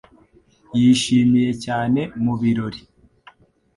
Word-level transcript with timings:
Yishimiye 0.79 1.51
cyane 1.65 2.01
mu 2.23 2.33
birori. 2.41 2.81